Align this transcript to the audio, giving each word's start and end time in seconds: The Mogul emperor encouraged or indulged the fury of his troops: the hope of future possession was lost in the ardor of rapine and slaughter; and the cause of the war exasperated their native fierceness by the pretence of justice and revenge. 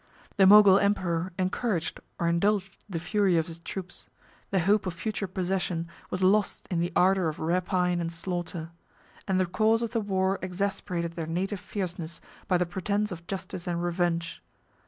The 0.37 0.47
Mogul 0.47 0.79
emperor 0.79 1.31
encouraged 1.37 1.99
or 2.19 2.27
indulged 2.27 2.75
the 2.89 2.97
fury 2.97 3.37
of 3.37 3.45
his 3.45 3.59
troops: 3.59 4.07
the 4.49 4.61
hope 4.61 4.87
of 4.87 4.95
future 4.95 5.27
possession 5.27 5.87
was 6.09 6.23
lost 6.23 6.67
in 6.71 6.79
the 6.79 6.91
ardor 6.95 7.29
of 7.29 7.37
rapine 7.39 8.01
and 8.01 8.11
slaughter; 8.11 8.71
and 9.27 9.39
the 9.39 9.45
cause 9.45 9.83
of 9.83 9.91
the 9.91 10.01
war 10.01 10.39
exasperated 10.41 11.11
their 11.13 11.27
native 11.27 11.59
fierceness 11.59 12.19
by 12.47 12.57
the 12.57 12.65
pretence 12.65 13.11
of 13.11 13.27
justice 13.27 13.67
and 13.67 13.83
revenge. 13.83 14.41